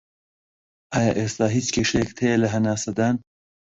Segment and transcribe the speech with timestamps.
[0.93, 3.15] ئایا ئێستا هیچ کێشەت هەیە لە هەناسەدان